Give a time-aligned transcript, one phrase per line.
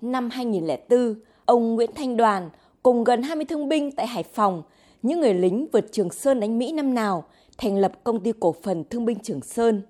[0.00, 1.14] Năm 2004,
[1.44, 2.50] ông Nguyễn Thanh Đoàn
[2.82, 4.62] cùng gần 20 thương binh tại Hải Phòng,
[5.02, 7.24] những người lính vượt Trường Sơn đánh Mỹ năm nào,
[7.58, 9.82] thành lập công ty cổ phần thương binh Trường Sơn.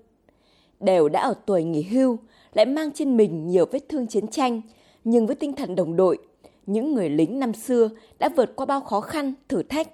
[0.81, 2.19] Đều đã ở tuổi nghỉ hưu,
[2.55, 4.61] lại mang trên mình nhiều vết thương chiến tranh,
[5.05, 6.19] nhưng với tinh thần đồng đội,
[6.67, 9.89] những người lính năm xưa đã vượt qua bao khó khăn, thử thách,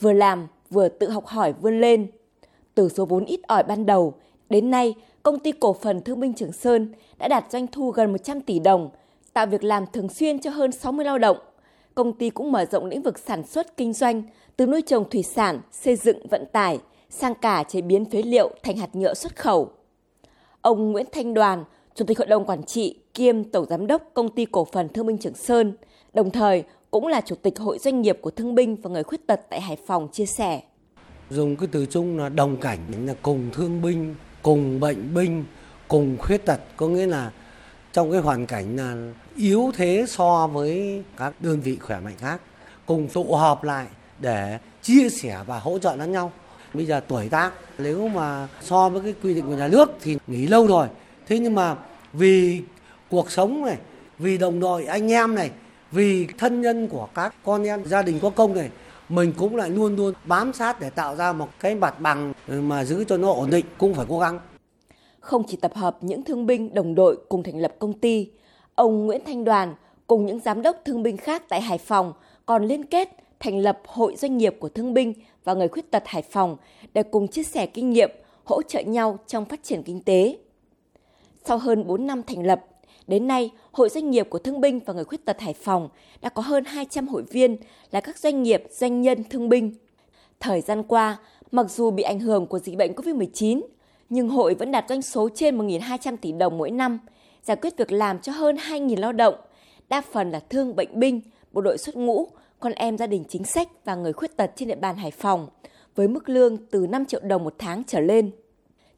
[0.00, 2.06] vừa làm vừa tự học hỏi vươn lên.
[2.74, 4.14] Từ số vốn ít ỏi ban đầu,
[4.50, 8.12] đến nay công ty cổ phần Thương binh Trường Sơn đã đạt doanh thu gần
[8.12, 8.90] 100 tỷ đồng,
[9.32, 11.36] tạo việc làm thường xuyên cho hơn 60 lao động.
[11.94, 14.22] Công ty cũng mở rộng lĩnh vực sản xuất kinh doanh
[14.56, 16.78] từ nuôi trồng thủy sản, xây dựng vận tải
[17.10, 19.70] sang cả chế biến phế liệu thành hạt nhựa xuất khẩu.
[20.60, 24.28] Ông Nguyễn Thanh Đoàn, Chủ tịch Hội đồng Quản trị kiêm Tổng Giám đốc Công
[24.28, 25.72] ty Cổ phần Thương binh Trường Sơn,
[26.14, 29.26] đồng thời cũng là Chủ tịch Hội Doanh nghiệp của Thương binh và Người Khuyết
[29.26, 30.60] tật tại Hải Phòng chia sẻ.
[31.30, 35.44] Dùng cái từ chung là đồng cảnh, là cùng thương binh, cùng bệnh binh,
[35.88, 37.30] cùng khuyết tật, có nghĩa là
[37.92, 38.96] trong cái hoàn cảnh là
[39.36, 42.40] yếu thế so với các đơn vị khỏe mạnh khác,
[42.86, 43.86] cùng tụ họp lại
[44.18, 46.32] để chia sẻ và hỗ trợ lẫn nhau.
[46.74, 50.18] Bây giờ tuổi tác nếu mà so với cái quy định của nhà nước thì
[50.26, 50.88] nghỉ lâu rồi.
[51.26, 51.76] Thế nhưng mà
[52.12, 52.62] vì
[53.08, 53.76] cuộc sống này,
[54.18, 55.50] vì đồng đội anh em này,
[55.92, 58.70] vì thân nhân của các con em gia đình có công này
[59.08, 62.84] mình cũng lại luôn luôn bám sát để tạo ra một cái mặt bằng mà
[62.84, 64.38] giữ cho nó ổn định cũng phải cố gắng.
[65.20, 68.30] Không chỉ tập hợp những thương binh đồng đội cùng thành lập công ty,
[68.74, 69.74] ông Nguyễn Thanh Đoàn
[70.06, 72.12] cùng những giám đốc thương binh khác tại Hải Phòng
[72.46, 73.08] còn liên kết
[73.40, 76.56] thành lập Hội Doanh nghiệp của Thương binh và Người Khuyết tật Hải Phòng
[76.94, 78.10] để cùng chia sẻ kinh nghiệm,
[78.44, 80.38] hỗ trợ nhau trong phát triển kinh tế.
[81.44, 82.64] Sau hơn 4 năm thành lập,
[83.06, 85.88] đến nay Hội Doanh nghiệp của Thương binh và Người Khuyết tật Hải Phòng
[86.20, 87.56] đã có hơn 200 hội viên
[87.90, 89.74] là các doanh nghiệp, doanh nhân, thương binh.
[90.40, 91.18] Thời gian qua,
[91.50, 93.60] mặc dù bị ảnh hưởng của dịch bệnh COVID-19,
[94.10, 96.98] nhưng hội vẫn đạt doanh số trên 1.200 tỷ đồng mỗi năm,
[97.42, 99.34] giải quyết việc làm cho hơn 2.000 lao động,
[99.88, 101.20] đa phần là thương bệnh binh,
[101.52, 102.28] bộ đội xuất ngũ,
[102.60, 105.48] con em gia đình chính sách và người khuyết tật trên địa bàn Hải Phòng,
[105.94, 108.30] với mức lương từ 5 triệu đồng một tháng trở lên.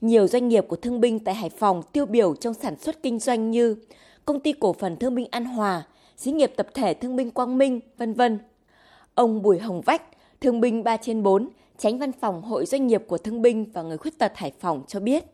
[0.00, 3.18] Nhiều doanh nghiệp của thương binh tại Hải Phòng tiêu biểu trong sản xuất kinh
[3.18, 3.76] doanh như
[4.24, 5.82] Công ty cổ phần Thương binh An Hòa,
[6.16, 8.38] Xí nghiệp tập thể Thương binh Quang Minh, vân vân.
[9.14, 10.02] Ông Bùi Hồng Vách,
[10.40, 13.82] Thương binh 3 trên 4, tránh văn phòng Hội Doanh nghiệp của Thương binh và
[13.82, 15.24] Người Khuyết tật Hải Phòng cho biết.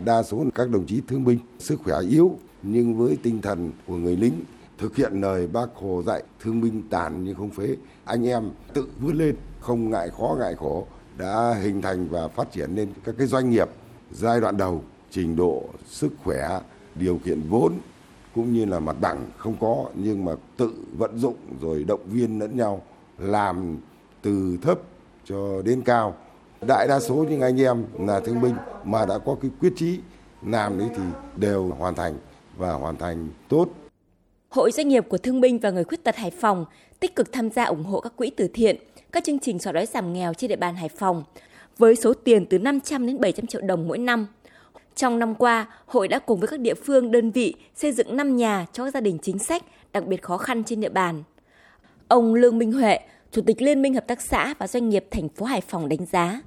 [0.00, 3.96] Đa số các đồng chí thương binh, sức khỏe yếu, nhưng với tinh thần của
[3.96, 4.44] người lính,
[4.78, 8.88] thực hiện lời bác Hồ dạy, thương binh tàn nhưng không phế anh em tự
[9.00, 10.86] vươn lên, không ngại khó ngại khổ,
[11.18, 13.68] đã hình thành và phát triển lên các cái doanh nghiệp,
[14.12, 16.60] giai đoạn đầu, trình độ, sức khỏe,
[16.94, 17.72] điều kiện vốn,
[18.34, 22.38] cũng như là mặt bằng không có, nhưng mà tự vận dụng rồi động viên
[22.38, 22.82] lẫn nhau,
[23.18, 23.78] làm
[24.22, 24.80] từ thấp
[25.24, 26.14] cho đến cao
[26.66, 28.54] đại đa số những anh em là thương binh
[28.84, 30.00] mà đã có cái quyết chí
[30.46, 31.02] làm đấy thì
[31.36, 32.14] đều hoàn thành
[32.56, 33.68] và hoàn thành tốt
[34.50, 36.64] Hội Doanh nghiệp của Thương binh và Người Khuyết tật Hải Phòng
[37.00, 38.76] tích cực tham gia ủng hộ các quỹ từ thiện,
[39.12, 41.24] các chương trình xóa đói giảm nghèo trên địa bàn Hải Phòng
[41.78, 44.26] với số tiền từ 500 đến 700 triệu đồng mỗi năm.
[44.94, 48.36] Trong năm qua, hội đã cùng với các địa phương, đơn vị xây dựng 5
[48.36, 51.22] nhà cho các gia đình chính sách đặc biệt khó khăn trên địa bàn.
[52.08, 52.98] Ông Lương Minh Huệ,
[53.34, 56.06] Chủ tịch Liên minh Hợp tác xã và Doanh nghiệp thành phố Hải Phòng đánh
[56.12, 56.40] giá.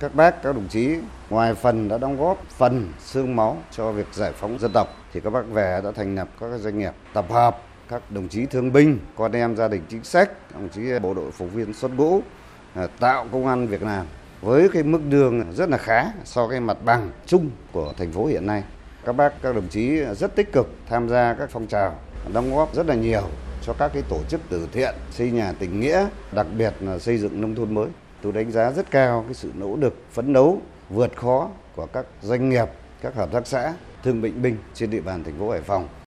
[0.00, 0.96] Các bác, các đồng chí
[1.30, 5.20] ngoài phần đã đóng góp phần xương máu cho việc giải phóng dân tộc thì
[5.20, 8.72] các bác về đã thành lập các doanh nghiệp tập hợp các đồng chí thương
[8.72, 12.20] binh, con em gia đình chính sách, đồng chí bộ đội phục viên xuất ngũ
[12.74, 14.06] à, tạo công an việc làm
[14.40, 18.26] với cái mức đường rất là khá so với mặt bằng chung của thành phố
[18.26, 18.62] hiện nay.
[19.04, 21.94] Các bác, các đồng chí rất tích cực tham gia các phong trào,
[22.32, 23.22] đóng góp rất là nhiều
[23.62, 27.18] cho các cái tổ chức từ thiện, xây nhà tình nghĩa, đặc biệt là xây
[27.18, 27.88] dựng nông thôn mới.
[28.22, 30.60] Tôi đánh giá rất cao cái sự nỗ lực phấn đấu
[30.90, 32.66] vượt khó của các doanh nghiệp,
[33.00, 33.74] các hợp tác xã,
[34.04, 35.88] thương bệnh binh trên địa bàn thành phố Hải Phòng